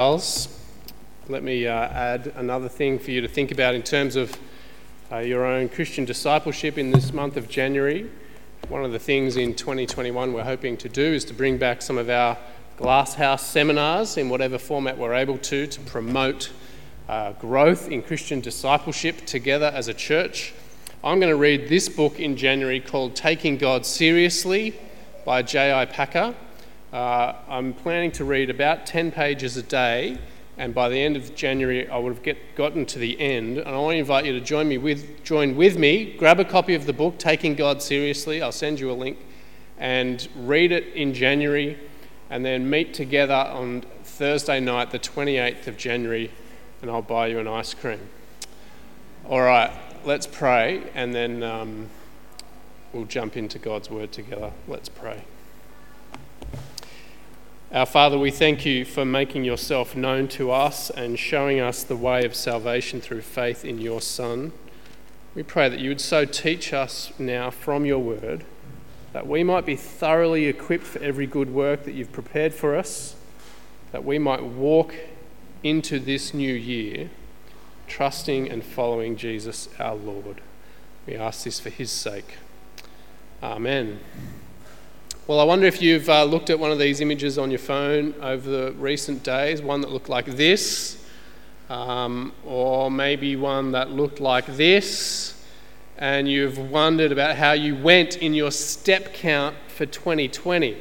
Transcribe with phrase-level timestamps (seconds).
[0.00, 0.48] Charles,
[1.28, 4.34] let me uh, add another thing for you to think about in terms of
[5.12, 8.10] uh, your own Christian discipleship in this month of January.
[8.70, 11.98] One of the things in 2021 we're hoping to do is to bring back some
[11.98, 12.38] of our
[12.78, 16.50] Glasshouse seminars in whatever format we're able to to promote
[17.06, 20.54] uh, growth in Christian discipleship together as a church.
[21.04, 24.72] I'm going to read this book in January called Taking God Seriously
[25.26, 25.84] by J.I.
[25.84, 26.34] Packer.
[26.92, 30.18] Uh, I'm planning to read about 10 pages a day,
[30.58, 33.58] and by the end of January, I would have get, gotten to the end.
[33.58, 36.16] And I want to invite you to join me with join with me.
[36.18, 38.42] Grab a copy of the book, Taking God Seriously.
[38.42, 39.18] I'll send you a link,
[39.78, 41.78] and read it in January,
[42.28, 46.32] and then meet together on Thursday night, the 28th of January,
[46.82, 48.00] and I'll buy you an ice cream.
[49.28, 49.70] All right,
[50.04, 51.88] let's pray, and then um,
[52.92, 54.50] we'll jump into God's word together.
[54.66, 55.22] Let's pray.
[57.72, 61.94] Our Father, we thank you for making yourself known to us and showing us the
[61.94, 64.50] way of salvation through faith in your Son.
[65.36, 68.44] We pray that you would so teach us now from your word
[69.12, 73.14] that we might be thoroughly equipped for every good work that you've prepared for us,
[73.92, 74.92] that we might walk
[75.62, 77.08] into this new year
[77.86, 80.40] trusting and following Jesus our Lord.
[81.06, 82.34] We ask this for his sake.
[83.40, 84.00] Amen.
[85.26, 88.14] Well, I wonder if you've uh, looked at one of these images on your phone
[88.20, 91.04] over the recent days, one that looked like this,
[91.68, 95.40] um, or maybe one that looked like this,
[95.98, 100.76] and you've wondered about how you went in your step count for 2020.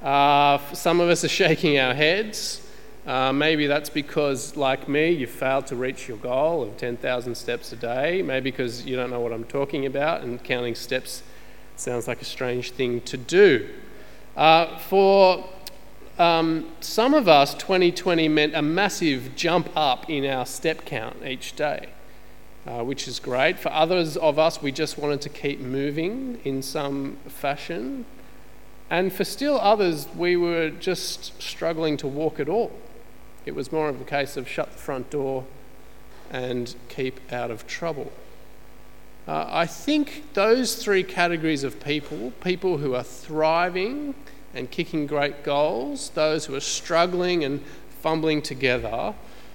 [0.00, 2.66] Uh, some of us are shaking our heads.
[3.06, 7.72] Uh, maybe that's because, like me, you failed to reach your goal of 10,000 steps
[7.72, 8.22] a day.
[8.22, 11.22] Maybe because you don't know what I'm talking about and counting steps
[11.82, 13.68] Sounds like a strange thing to do.
[14.36, 15.44] Uh, for
[16.16, 21.56] um, some of us, 2020 meant a massive jump up in our step count each
[21.56, 21.88] day,
[22.68, 23.58] uh, which is great.
[23.58, 28.04] For others of us, we just wanted to keep moving in some fashion.
[28.88, 32.70] And for still others, we were just struggling to walk at all.
[33.44, 35.46] It was more of a case of shut the front door
[36.30, 38.12] and keep out of trouble.
[39.26, 44.14] Uh, I think those three categories of people people who are thriving
[44.54, 47.60] and kicking great goals, those who are struggling and
[48.00, 49.14] fumbling together,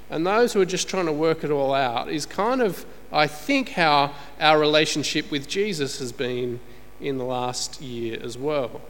[0.10, 3.28] and those who are just trying to work it all out is kind of, I
[3.28, 6.60] think, how our relationship with Jesus has been
[7.02, 8.82] in the last year as well.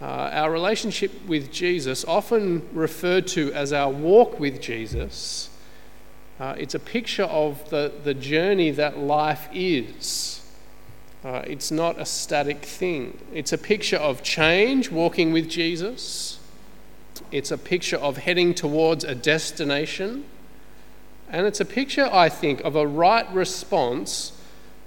[0.00, 5.48] Uh, our relationship with Jesus, often referred to as our walk with Jesus,
[6.40, 10.40] uh, it's a picture of the, the journey that life is.
[11.24, 13.16] Uh, it's not a static thing.
[13.32, 16.40] It's a picture of change, walking with Jesus.
[17.30, 20.24] It's a picture of heading towards a destination.
[21.28, 24.32] And it's a picture, I think, of a right response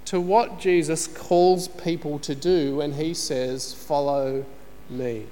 [0.06, 4.44] to what Jesus calls people to do when he says, Follow
[4.88, 5.26] me.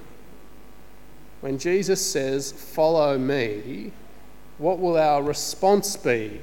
[1.40, 3.92] When Jesus says, Follow me,
[4.58, 6.40] what will our response be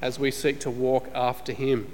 [0.00, 1.92] as we seek to walk after Him?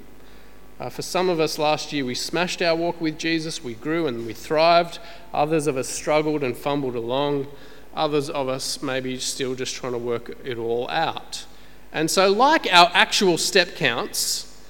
[0.78, 4.06] Uh, for some of us last year, we smashed our walk with Jesus, we grew
[4.06, 4.98] and we thrived.
[5.32, 7.46] Others of us struggled and fumbled along.
[7.94, 11.44] Others of us maybe still just trying to work it all out.
[11.92, 14.60] And so, like our actual step counts,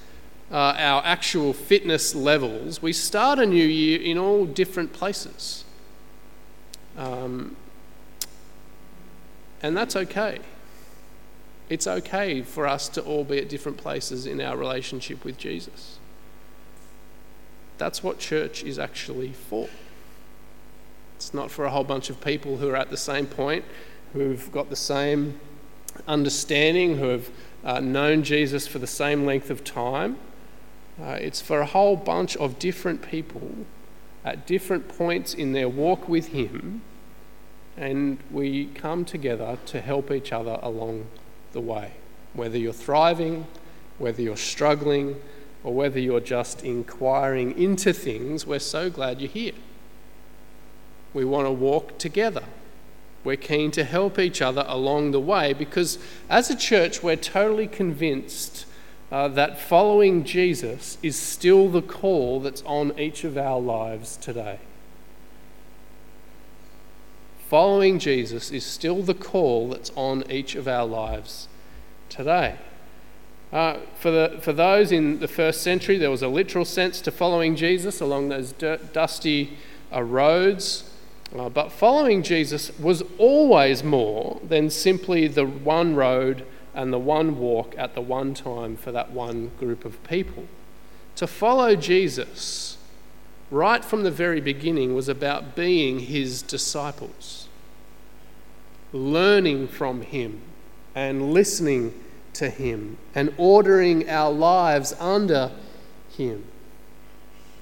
[0.51, 5.63] uh, our actual fitness levels, we start a new year in all different places.
[6.97, 7.55] Um,
[9.63, 10.39] and that's okay.
[11.73, 15.97] It's okay for us to all be at different places in our relationship with Jesus.
[17.79, 19.67] That's what church is actually for.
[21.15, 23.65] It's not for a whole bunch of people who are at the same point,
[24.13, 25.39] who've got the same
[26.07, 27.31] understanding, who have
[27.63, 30.17] uh, known Jesus for the same length of time.
[31.01, 33.65] Uh, it's for a whole bunch of different people
[34.23, 36.83] at different points in their walk with Him,
[37.75, 41.07] and we come together to help each other along
[41.53, 41.93] the way.
[42.33, 43.47] Whether you're thriving,
[43.97, 45.21] whether you're struggling,
[45.63, 49.53] or whether you're just inquiring into things, we're so glad you're here.
[51.13, 52.43] We want to walk together.
[53.23, 55.97] We're keen to help each other along the way because,
[56.29, 58.65] as a church, we're totally convinced
[59.11, 64.59] uh, that following Jesus is still the call that's on each of our lives today.
[67.53, 71.47] Following Jesus is still the call that's on each of our lives
[72.09, 72.55] today.
[73.51, 77.11] Uh, for, the, for those in the first century, there was a literal sense to
[77.11, 79.55] following Jesus along those dirt, dusty
[79.93, 80.89] uh, roads.
[81.37, 87.37] Uh, but following Jesus was always more than simply the one road and the one
[87.37, 90.47] walk at the one time for that one group of people.
[91.17, 92.79] To follow Jesus,
[93.53, 97.47] right from the very beginning, was about being his disciples,
[98.91, 100.41] learning from him
[100.95, 101.93] and listening
[102.33, 105.51] to him and ordering our lives under
[106.17, 106.43] him.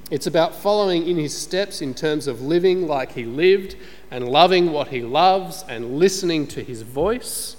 [0.09, 3.75] It's about following in his steps in terms of living like he lived
[4.09, 7.55] and loving what he loves and listening to his voice.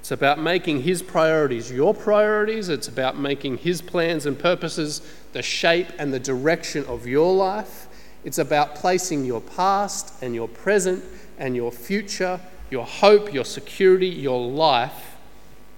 [0.00, 2.68] It's about making his priorities your priorities.
[2.68, 5.02] It's about making his plans and purposes
[5.32, 7.86] the shape and the direction of your life.
[8.24, 11.04] It's about placing your past and your present
[11.38, 15.16] and your future, your hope, your security, your life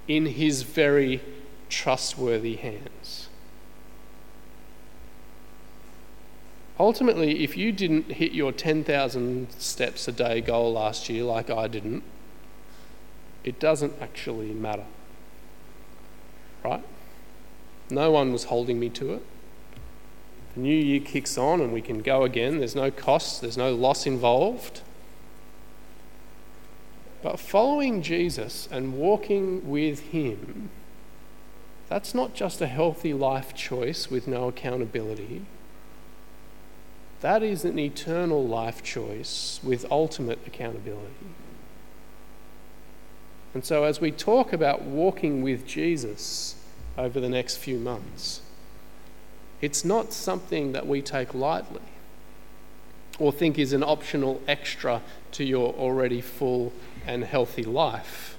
[0.09, 1.21] in his very
[1.69, 3.29] trustworthy hands.
[6.83, 11.69] ultimately, if you didn't hit your 10,000 steps a day goal last year, like I
[11.69, 12.03] didn't,
[13.45, 14.85] it doesn't actually matter.
[16.65, 16.83] Right?
[17.91, 19.23] No one was holding me to it.
[20.55, 22.59] The new year kicks on and we can go again.
[22.59, 24.83] There's no cost, there's no loss involved.
[27.23, 30.71] But following Jesus and walking with Him,
[31.89, 35.43] that's not just a healthy life choice with no accountability.
[37.21, 41.27] That is an eternal life choice with ultimate accountability.
[43.55, 46.57] And so, as we talk about walking with Jesus
[46.97, 48.41] over the next few months,
[49.61, 51.81] it's not something that we take lightly
[53.19, 55.03] or think is an optional extra
[55.33, 56.73] to your already full
[57.07, 58.37] and healthy life.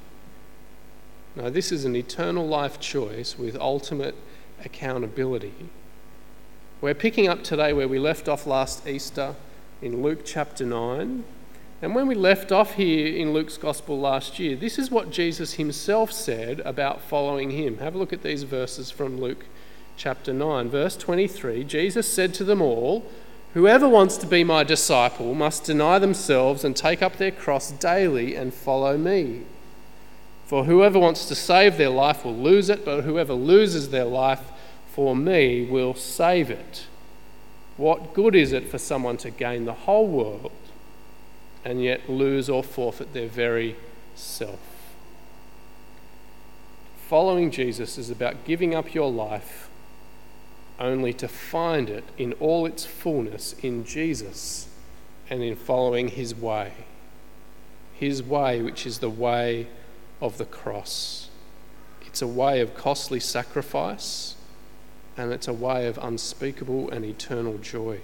[1.35, 4.15] No, this is an eternal life choice with ultimate
[4.63, 5.69] accountability.
[6.81, 9.35] We're picking up today where we left off last Easter
[9.81, 11.23] in Luke chapter 9.
[11.83, 15.55] And when we left off here in Luke's Gospel last year, this is what Jesus
[15.55, 17.79] himself said about following him.
[17.79, 19.45] Have a look at these verses from Luke
[19.97, 20.69] chapter 9.
[20.69, 23.05] Verse 23 Jesus said to them all,
[23.53, 28.33] Whoever wants to be my disciple must deny themselves and take up their cross daily
[28.33, 29.41] and follow me.
[30.45, 34.53] For whoever wants to save their life will lose it, but whoever loses their life
[34.87, 36.85] for me will save it.
[37.75, 40.53] What good is it for someone to gain the whole world
[41.65, 43.75] and yet lose or forfeit their very
[44.15, 44.59] self?
[47.07, 49.69] Following Jesus is about giving up your life
[50.79, 54.67] only to find it in all its fullness in Jesus
[55.29, 56.73] and in following his way.
[57.93, 59.67] His way, which is the way
[60.21, 61.29] of the cross.
[62.05, 64.35] It's a way of costly sacrifice
[65.15, 68.01] and it's a way of unspeakable and eternal joy.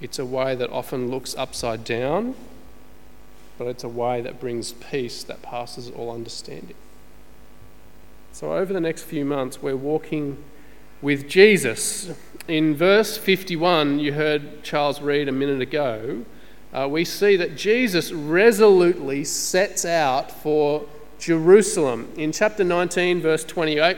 [0.00, 2.34] It's a way that often looks upside down,
[3.58, 6.76] but it's a way that brings peace that passes all understanding.
[8.32, 10.42] So, over the next few months, we're walking
[11.02, 12.12] with Jesus.
[12.48, 16.24] In verse 51, you heard Charles read a minute ago,
[16.72, 20.86] uh, we see that Jesus resolutely sets out for
[21.18, 22.10] Jerusalem.
[22.16, 23.96] In chapter 19, verse 28,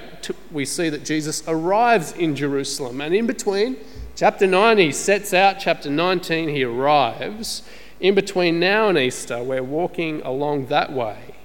[0.50, 3.00] we see that Jesus arrives in Jerusalem.
[3.00, 3.76] And in between,
[4.16, 7.62] chapter 9, he sets out, chapter 19, he arrives.
[8.00, 11.36] In between now and Easter, we're walking along that way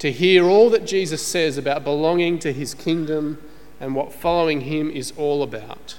[0.00, 3.38] to hear all that Jesus says about belonging to his kingdom
[3.78, 5.98] and what following him is all about.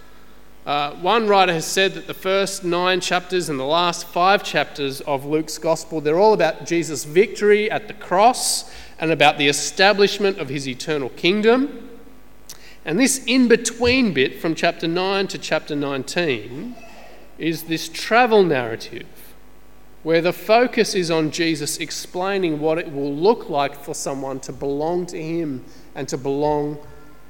[0.65, 5.01] Uh, one writer has said that the first nine chapters and the last five chapters
[5.01, 10.37] of Luke's gospel, they're all about Jesus' victory at the cross and about the establishment
[10.39, 11.90] of his eternal kingdom.
[12.83, 16.75] And this in between bit from chapter 9 to chapter 19
[17.37, 19.07] is this travel narrative
[20.03, 24.51] where the focus is on Jesus explaining what it will look like for someone to
[24.51, 26.79] belong to him and to belong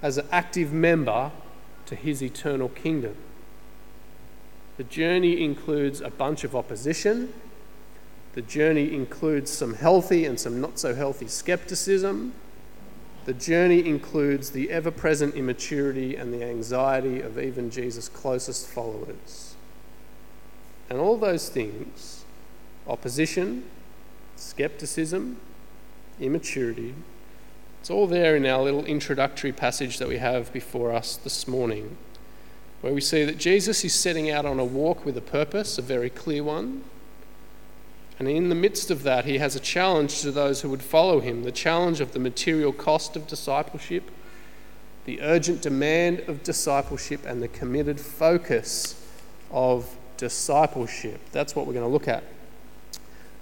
[0.02, 1.32] as an active member
[1.86, 3.16] to his eternal kingdom.
[4.78, 7.34] The journey includes a bunch of opposition
[8.34, 12.34] the journey includes some healthy and some not so healthy skepticism.
[13.26, 19.56] The journey includes the ever present immaturity and the anxiety of even Jesus' closest followers.
[20.90, 22.26] And all those things
[22.88, 23.64] opposition,
[24.36, 25.38] skepticism,
[26.20, 26.96] immaturity
[27.82, 31.98] it's all there in our little introductory passage that we have before us this morning,
[32.82, 35.82] where we see that Jesus is setting out on a walk with a purpose, a
[35.82, 36.84] very clear one.
[38.22, 41.22] And in the midst of that, he has a challenge to those who would follow
[41.22, 44.12] him the challenge of the material cost of discipleship,
[45.06, 49.04] the urgent demand of discipleship, and the committed focus
[49.50, 51.20] of discipleship.
[51.32, 52.24] That's what we're going to look at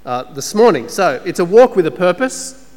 [0.06, 0.88] uh, this morning.
[0.88, 2.74] So it's a walk with a purpose.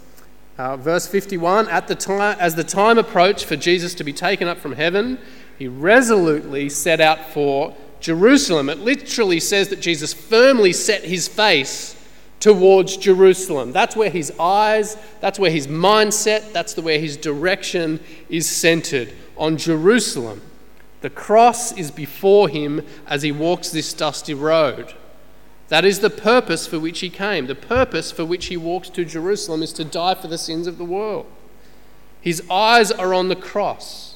[0.58, 4.48] Uh, verse 51 At the time, As the time approached for Jesus to be taken
[4.48, 5.20] up from heaven,
[5.56, 8.68] he resolutely set out for Jerusalem.
[8.68, 11.96] It literally says that Jesus firmly set his face
[12.40, 13.72] towards Jerusalem.
[13.72, 19.12] That's where his eyes, that's where his mindset, that's the where his direction is centered
[19.36, 20.42] on Jerusalem.
[21.02, 24.94] The cross is before him as he walks this dusty road.
[25.68, 27.46] That is the purpose for which he came.
[27.46, 30.78] The purpose for which he walks to Jerusalem is to die for the sins of
[30.78, 31.26] the world.
[32.20, 34.11] His eyes are on the cross.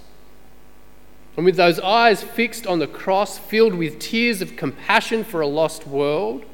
[1.37, 5.47] And with those eyes fixed on the cross, filled with tears of compassion for a
[5.47, 6.45] lost world,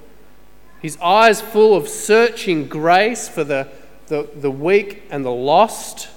[0.80, 3.68] his eyes full of searching grace for the,
[4.08, 6.08] the, the weak and the lost,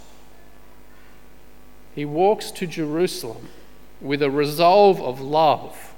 [1.93, 3.49] he walks to Jerusalem
[4.01, 5.93] with a resolve of love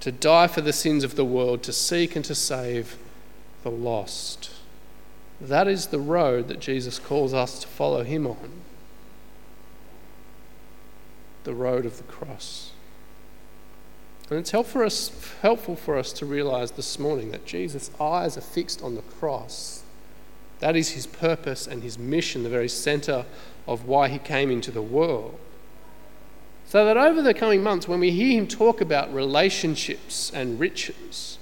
[0.00, 2.96] to die for the sins of the world, to seek and to save
[3.62, 4.50] the lost.
[5.40, 8.50] That is the road that Jesus calls us to follow him on
[11.46, 12.72] the road of the cross.
[14.28, 15.10] And it's helpful for us,
[15.40, 19.84] helpful for us to realize this morning that Jesus' eyes are fixed on the cross.
[20.58, 23.24] That is his purpose and his mission, the very center
[23.66, 25.38] of why he came into the world.
[26.66, 31.38] So that over the coming months, when we hear him talk about relationships and riches,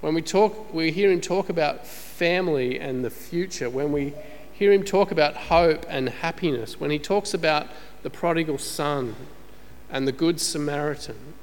[0.00, 4.14] when we, talk, we hear him talk about family and the future, when we
[4.58, 7.68] hear him talk about hope and happiness, when he talks about
[8.02, 9.14] the prodigal son
[9.88, 11.34] and the good Samaritan,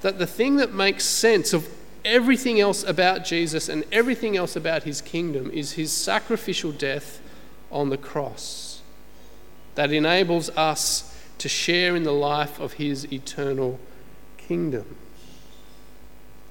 [0.00, 1.68] that the thing that makes sense of
[2.02, 7.20] everything else about Jesus and everything else about his kingdom is his sacrificial death
[7.70, 8.80] on the cross
[9.74, 13.78] that enables us to share in the life of his eternal
[14.38, 14.96] kingdom.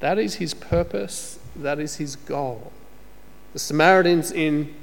[0.02, 2.72] That is his purpose, that is his goal.
[3.54, 4.74] The Samaritans in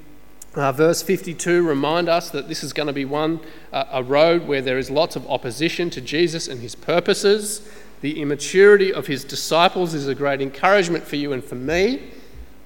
[0.54, 3.40] uh, verse 52 remind us that this is going to be one
[3.72, 7.68] uh, a road where there is lots of opposition to Jesus and his purposes.
[8.00, 12.10] The immaturity of his disciples is a great encouragement for you and for me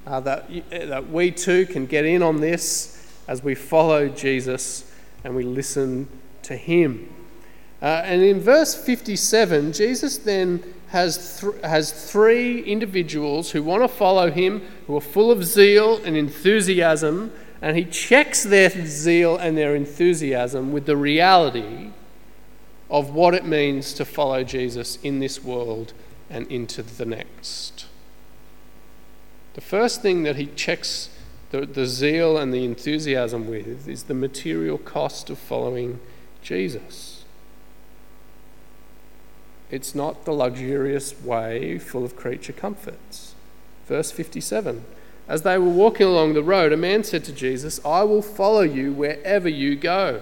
[0.07, 4.91] uh, that, that we too can get in on this as we follow Jesus
[5.25, 6.09] and we listen
[6.43, 7.09] to him.
[7.81, 13.89] Uh, and in verse 57, Jesus then has, th- has three individuals who want to
[13.89, 17.33] follow him, who are full of zeal and enthusiasm,
[17.63, 21.91] and he checks their zeal and their enthusiasm with the reality
[22.91, 25.93] of what it means to follow Jesus in this world
[26.29, 27.87] and into the next.
[29.55, 31.09] The first thing that he checks
[31.53, 36.01] the, the zeal and the enthusiasm with is the material cost of following
[36.43, 37.25] Jesus.
[39.71, 43.35] It's not the luxurious way full of creature comforts.
[43.87, 44.85] Verse 57
[45.33, 48.61] As they were walking along the road, a man said to Jesus, I will follow
[48.61, 50.21] you wherever you go.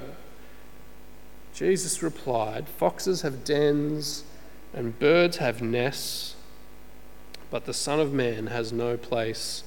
[1.53, 4.23] Jesus replied, Foxes have dens
[4.73, 6.37] and birds have nests,
[7.51, 9.65] but the Son of Man has no place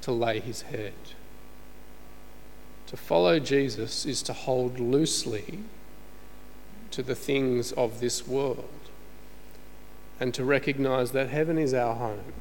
[0.00, 0.94] to lay his head.
[2.86, 5.58] To follow Jesus is to hold loosely
[6.92, 8.70] to the things of this world
[10.18, 12.32] and to recognize that heaven is our home,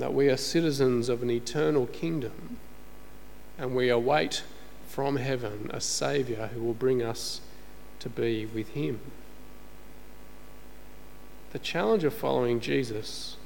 [0.00, 2.58] that we are citizens of an eternal kingdom,
[3.58, 4.42] and we await
[4.86, 7.40] from heaven a Saviour who will bring us
[8.00, 9.00] to be with Him.
[11.52, 13.36] The challenge of following Jesus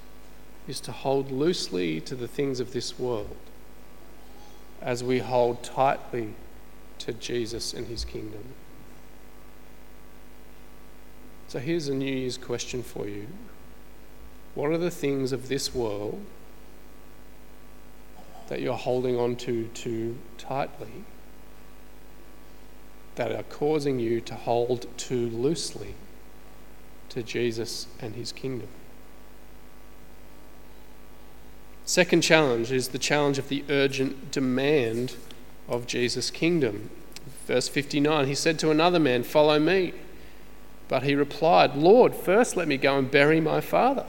[0.66, 3.36] is to hold loosely to the things of this world
[4.82, 6.34] as we hold tightly
[6.98, 8.44] to Jesus and His kingdom.
[11.48, 13.26] So here's a New Year's question for you
[14.54, 16.24] What are the things of this world
[18.50, 21.04] that you're holding on to too tightly
[23.14, 25.94] that are causing you to hold too loosely
[27.08, 28.68] to Jesus and his kingdom?
[31.84, 35.14] Second challenge is the challenge of the urgent demand
[35.68, 36.90] of Jesus' kingdom.
[37.46, 39.94] Verse 59 He said to another man, Follow me.
[40.88, 44.06] But he replied, Lord, first let me go and bury my father.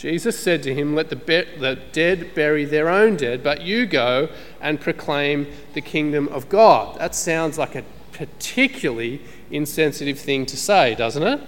[0.00, 3.84] Jesus said to him, Let the, be- the dead bury their own dead, but you
[3.84, 6.98] go and proclaim the kingdom of God.
[6.98, 11.40] That sounds like a particularly insensitive thing to say, doesn't it?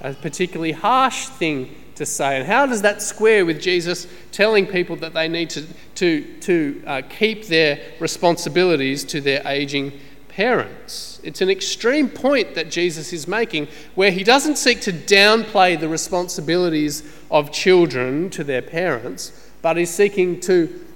[0.00, 2.38] A particularly harsh thing to say.
[2.38, 6.82] And how does that square with Jesus telling people that they need to, to, to
[6.86, 9.92] uh, keep their responsibilities to their aging
[10.34, 11.20] parents.
[11.22, 15.88] It's an extreme point that Jesus is making where he doesn't seek to downplay the
[15.88, 20.86] responsibilities of children to their parents, but is seeking to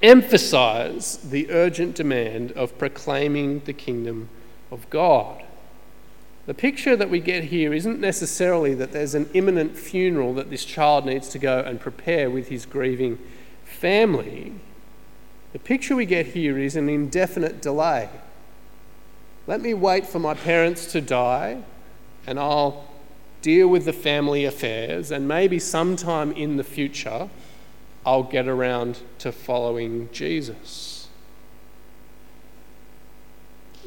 [0.00, 4.30] emphasize the urgent demand of proclaiming the kingdom
[4.70, 5.42] of God.
[6.46, 10.64] The picture that we get here isn't necessarily that there's an imminent funeral that this
[10.64, 13.18] child needs to go and prepare with his grieving
[13.62, 14.54] family.
[15.52, 18.08] The picture we get here is an indefinite delay.
[19.46, 21.62] Let me wait for my parents to die
[22.26, 22.88] and I'll
[23.42, 27.28] deal with the family affairs, and maybe sometime in the future
[28.04, 31.08] I'll get around to following Jesus.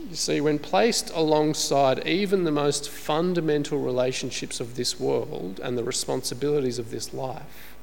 [0.09, 5.83] You see, when placed alongside even the most fundamental relationships of this world and the
[5.83, 7.75] responsibilities of this life,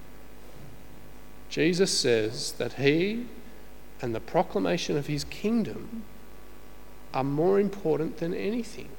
[1.48, 3.26] Jesus says that he
[4.02, 6.04] and the proclamation of his kingdom
[7.14, 8.90] are more important than anything.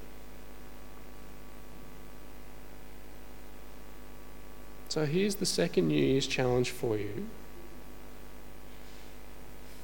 [4.89, 7.27] So here's the second New Year's challenge for you.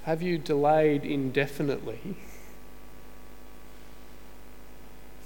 [0.05, 2.15] Have you delayed indefinitely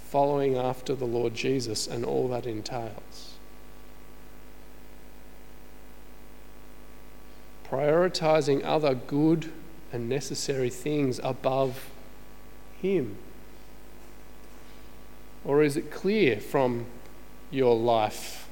[0.04, 3.36] following after the Lord Jesus and all that entails?
[7.66, 9.50] Prioritizing other good
[9.94, 11.88] and necessary things above
[12.82, 13.16] Him?
[15.42, 16.84] Or is it clear from
[17.50, 18.46] your life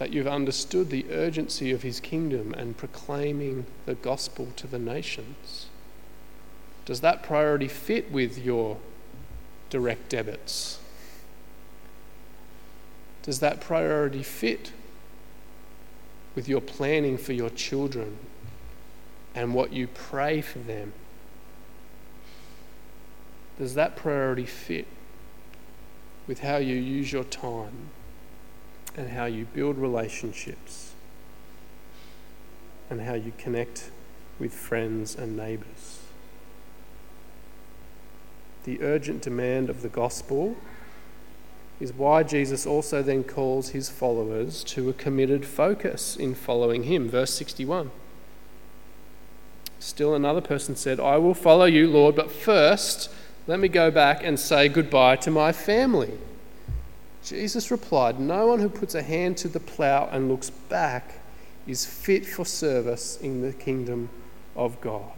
[0.00, 5.66] that you've understood the urgency of His kingdom and proclaiming the gospel to the nations?
[6.86, 8.78] Does that priority fit with your
[9.68, 10.80] direct debits?
[13.24, 14.72] Does that priority fit
[16.34, 18.16] with your planning for your children
[19.34, 20.94] and what you pray for them?
[23.58, 24.86] Does that priority fit
[26.26, 27.90] with how you use your time
[28.96, 30.92] and how you build relationships
[32.88, 33.90] and how you connect
[34.38, 36.00] with friends and neighbours?
[38.64, 40.56] The urgent demand of the gospel
[41.80, 47.08] is why Jesus also then calls his followers to a committed focus in following him.
[47.08, 47.90] Verse 61.
[49.78, 53.10] Still another person said, I will follow you, Lord, but first
[53.46, 56.12] let me go back and say goodbye to my family.
[57.24, 61.14] Jesus replied, No one who puts a hand to the plough and looks back
[61.66, 64.08] is fit for service in the kingdom
[64.56, 65.12] of God.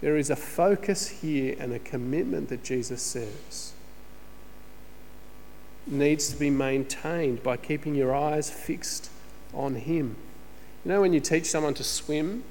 [0.00, 3.72] There is a focus here and a commitment that Jesus says
[5.86, 9.10] needs to be maintained by keeping your eyes fixed
[9.52, 10.16] on Him.
[10.84, 12.44] You know, when you teach someone to swim,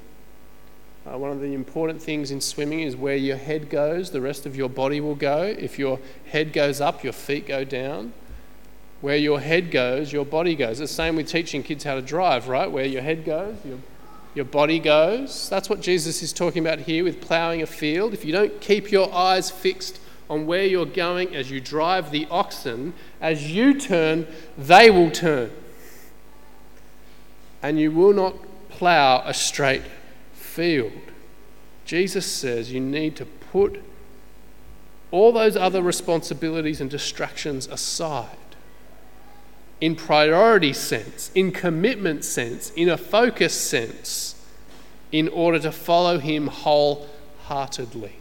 [1.06, 4.46] uh, one of the important things in swimming is where your head goes, the rest
[4.46, 5.44] of your body will go.
[5.44, 8.14] If your head goes up, your feet go down.
[9.02, 10.80] Where your head goes, your body goes.
[10.80, 12.72] The same with teaching kids how to drive, right?
[12.72, 13.80] Where your head goes, your,
[14.34, 15.50] your body goes.
[15.50, 18.14] That's what Jesus is talking about here with ploughing a field.
[18.14, 22.28] If you don't keep your eyes fixed on where you're going as you drive the
[22.32, 24.26] oxen, as you turn,
[24.58, 25.52] they will turn.
[27.62, 28.36] And you will not
[28.70, 29.84] plough a straight
[30.54, 30.94] field.
[31.86, 33.82] Jesus says you need to put
[35.12, 38.38] all those other responsibilities and distractions aside
[39.84, 44.34] in priority sense, in commitment sense, in a focus sense,
[45.12, 48.14] in order to follow Him wholeheartedly.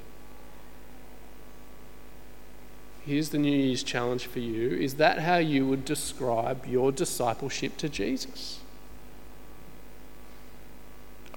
[3.07, 4.71] Here's the New Year's challenge for you.
[4.71, 8.62] Is that how you would describe your discipleship to Jesus?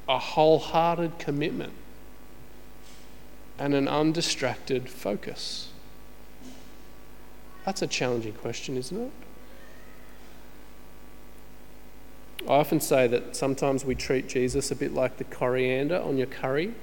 [0.07, 1.73] A wholehearted commitment
[3.57, 5.69] and an undistracted focus.
[7.65, 9.11] That's a challenging question, isn't it?
[12.47, 16.27] I often say that sometimes we treat Jesus a bit like the coriander on your
[16.27, 16.75] curry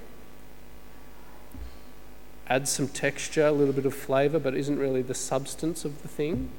[2.52, 6.08] adds some texture, a little bit of flavour, but isn't really the substance of the
[6.08, 6.50] thing.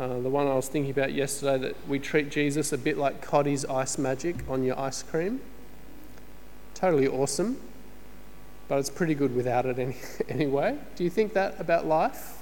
[0.00, 3.20] Uh, the one I was thinking about yesterday that we treat Jesus a bit like
[3.20, 5.42] Cottee's ice magic on your ice cream.
[6.72, 7.60] Totally awesome,
[8.66, 9.96] but it's pretty good without it any,
[10.30, 10.78] anyway.
[10.96, 12.38] Do you think that about life?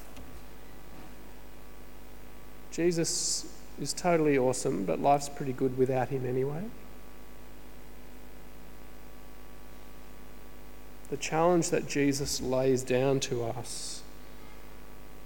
[2.71, 6.63] Jesus is totally awesome, but life's pretty good without him anyway.
[11.11, 14.03] The challenge that Jesus lays down to us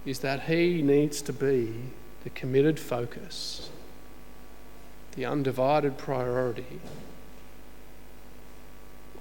[0.03, 1.91] is that he needs to be
[2.23, 3.69] the committed focus,
[5.15, 6.79] the undivided priority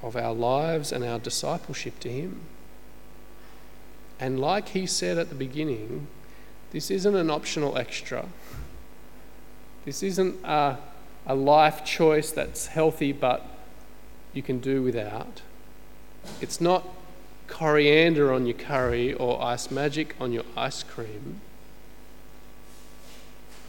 [0.02, 2.40] of our lives and our discipleship to Him.
[4.18, 6.06] And like He said at the beginning,
[6.70, 8.26] this isn't an optional extra.
[9.84, 10.78] This isn't a,
[11.26, 13.46] a life choice that's healthy but
[14.32, 15.42] you can do without.
[16.40, 16.88] It's not
[17.48, 21.40] coriander on your curry or ice magic on your ice cream.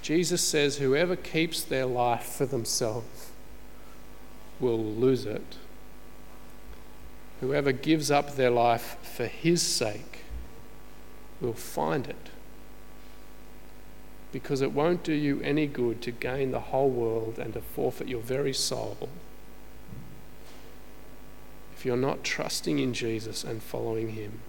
[0.04, 3.32] Jesus says, Whoever keeps their life for themselves
[4.60, 5.56] will lose it.
[7.42, 10.20] Whoever gives up their life for his sake
[11.42, 12.30] will find it.
[14.32, 18.08] Because it won't do you any good to gain the whole world and to forfeit
[18.08, 19.10] your very soul
[21.84, 24.40] if you're not trusting in Jesus and following him.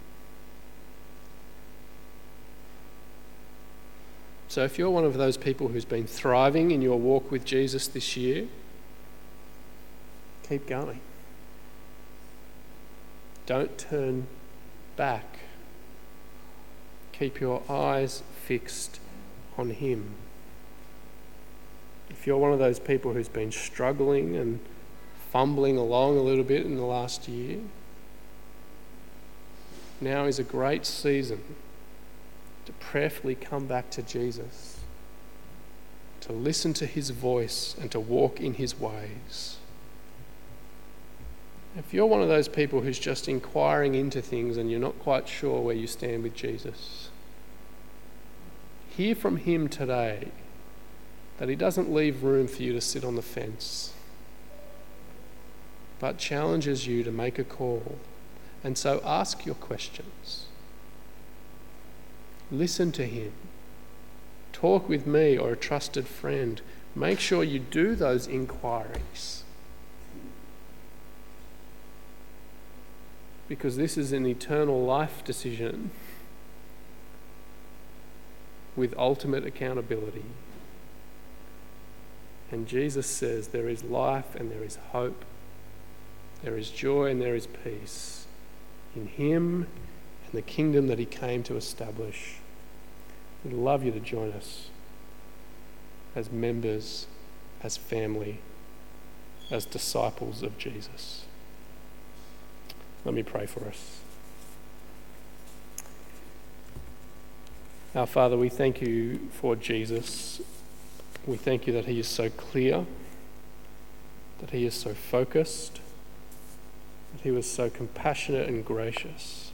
[4.54, 7.88] So, if you're one of those people who's been thriving in your walk with Jesus
[7.88, 8.46] this year,
[10.48, 11.00] keep going.
[13.46, 14.28] Don't turn
[14.94, 15.40] back.
[17.10, 19.00] Keep your eyes fixed
[19.58, 20.14] on Him.
[22.08, 24.60] If you're one of those people who's been struggling and
[25.32, 27.58] fumbling along a little bit in the last year,
[30.00, 31.42] now is a great season
[32.66, 34.80] to prayerfully come back to Jesus,
[36.20, 39.58] to listen to his voice, and to walk in his ways.
[41.76, 45.28] If you're one of those people who's just inquiring into things and you're not quite
[45.28, 47.10] sure where you stand with Jesus,
[48.96, 50.28] hear from him today
[51.38, 53.92] that he doesn't leave room for you to sit on the fence,
[55.98, 57.98] but challenges you to make a call.
[58.62, 60.46] And so ask your questions.
[62.58, 63.32] Listen to him.
[64.52, 66.62] Talk with me or a trusted friend.
[66.94, 69.42] Make sure you do those inquiries.
[73.48, 75.90] Because this is an eternal life decision
[78.76, 80.24] with ultimate accountability.
[82.52, 85.24] And Jesus says there is life and there is hope,
[86.44, 88.26] there is joy and there is peace
[88.94, 89.66] in Him
[90.24, 92.36] and the kingdom that He came to establish.
[93.44, 94.68] We'd love you to join us
[96.16, 97.06] as members,
[97.62, 98.38] as family,
[99.50, 101.24] as disciples of Jesus.
[103.04, 104.00] Let me pray for us.
[107.94, 110.40] Our Father, we thank you for Jesus.
[111.26, 112.86] We thank you that he is so clear,
[114.40, 115.80] that he is so focused,
[117.12, 119.52] that he was so compassionate and gracious,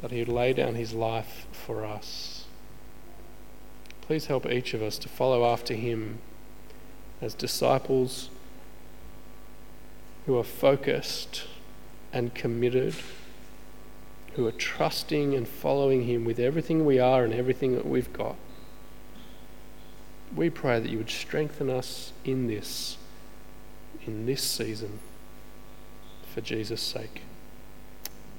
[0.00, 2.33] that he would lay down his life for us.
[4.06, 6.18] Please help each of us to follow after him
[7.22, 8.28] as disciples
[10.26, 11.44] who are focused
[12.12, 12.94] and committed,
[14.34, 18.36] who are trusting and following him with everything we are and everything that we've got.
[20.36, 22.98] We pray that you would strengthen us in this,
[24.06, 24.98] in this season,
[26.34, 27.22] for Jesus' sake.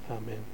[0.08, 0.44] Amen.